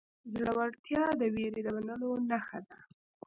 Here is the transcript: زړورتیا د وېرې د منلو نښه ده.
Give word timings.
زړورتیا 0.33 1.03
د 1.19 1.21
وېرې 1.33 1.61
د 1.65 1.67
منلو 1.75 2.11
نښه 2.29 2.59
ده. 2.67 2.77